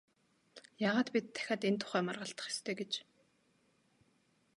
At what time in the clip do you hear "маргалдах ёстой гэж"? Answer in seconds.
2.07-2.91